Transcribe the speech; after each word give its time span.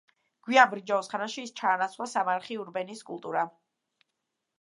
გვიან 0.45 0.69
ბრინჯაოს 0.69 1.09
ხანაში 1.11 1.43
ის 1.47 1.53
ჩაანაცვლა 1.61 2.07
სამარხი 2.13 2.57
ურნების 2.63 3.05
კულტურამ. 3.11 3.53